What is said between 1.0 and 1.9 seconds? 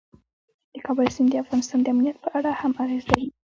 سیند د افغانستان د